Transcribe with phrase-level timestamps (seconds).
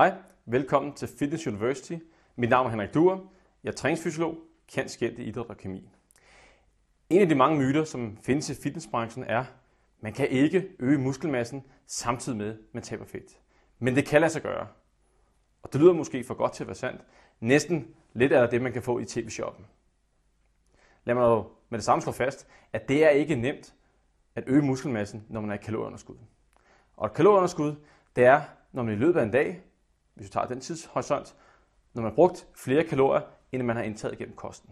[0.00, 0.14] Hej,
[0.46, 1.94] velkommen til Fitness University.
[2.36, 3.18] Mit navn er Henrik Duer.
[3.64, 4.38] Jeg er træningsfysiolog,
[4.68, 5.90] kendt skældt i idræt og kemi.
[7.10, 9.44] En af de mange myter, som findes i fitnessbranchen er,
[10.00, 13.38] man kan ikke øge muskelmassen samtidig med, at man taber fedt.
[13.78, 14.66] Men det kan lade sig gøre.
[15.62, 17.00] Og det lyder måske for godt til at være sandt.
[17.40, 19.66] Næsten lidt af det, man kan få i tv-shoppen.
[21.04, 23.74] Lad mig dog med det samme slå fast, at det er ikke nemt
[24.34, 26.16] at øge muskelmassen, når man er i kalorieunderskud.
[26.96, 27.74] Og et kalorieunderskud,
[28.16, 28.42] det er,
[28.72, 29.62] når man i løbet af en dag,
[30.20, 31.36] hvis vi tager den tidshorisont,
[31.94, 34.70] når man har brugt flere kalorier, end man har indtaget gennem kosten.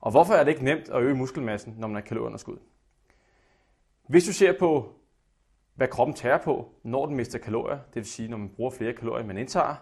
[0.00, 2.58] Og hvorfor er det ikke nemt at øge muskelmassen, når man har kalorieunderskud?
[4.08, 4.94] Hvis du ser på,
[5.74, 8.92] hvad kroppen tager på, når den mister kalorier, det vil sige, når man bruger flere
[8.92, 9.76] kalorier, end man indtager,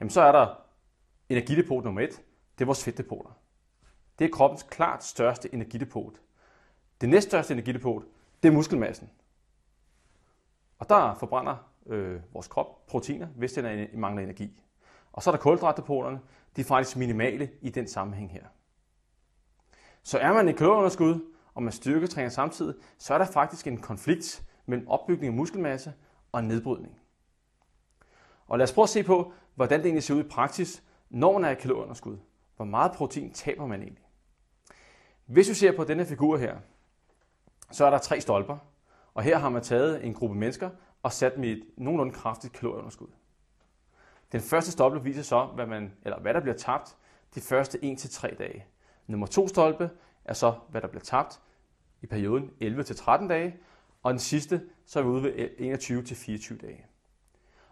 [0.00, 0.54] jamen så er der
[1.28, 2.22] energidepot nummer et,
[2.58, 3.30] det er vores fedtdepoter.
[4.18, 6.20] Det er kroppens klart største energidepot.
[7.00, 8.02] Det næststørste energidepot,
[8.42, 9.10] det er muskelmassen.
[10.78, 14.62] Og der forbrænder øh, vores krop proteiner, hvis den er, mangler energi.
[15.12, 16.20] Og så er der kulhydratdepoterne,
[16.56, 18.44] de er faktisk minimale i den sammenhæng her.
[20.02, 21.20] Så er man i kalorieunderskud,
[21.54, 25.92] og man styrketræner samtidig, så er der faktisk en konflikt mellem opbygning af muskelmasse
[26.32, 26.98] og nedbrydning.
[28.46, 31.32] Og lad os prøve at se på, hvordan det egentlig ser ud i praksis, når
[31.32, 32.18] man er i kalorieunderskud.
[32.56, 34.04] Hvor meget protein taber man egentlig?
[35.26, 36.56] Hvis vi ser på denne figur her,
[37.70, 38.58] så er der tre stolper,
[39.14, 40.70] og her har man taget en gruppe mennesker
[41.02, 43.08] og sat dem et nogenlunde kraftigt kalorieunderskud.
[44.32, 46.96] Den første stolpe viser så, hvad, man, eller hvad der bliver tabt
[47.34, 48.66] de første 1-3 dage.
[49.06, 49.90] Nummer to stolpe
[50.24, 51.40] er så, hvad der bliver tabt
[52.02, 53.56] i perioden 11-13 dage,
[54.02, 56.86] og den sidste, så er vi ude ved 21-24 dage.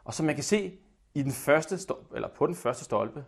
[0.04, 0.78] Og som man kan se
[1.14, 3.24] i den første stolpe, eller på den første stolpe,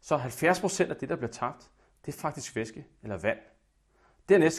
[0.00, 1.70] så 70% af det, der bliver tabt,
[2.06, 3.38] det er faktisk væske eller vand.
[4.28, 4.54] Dernæst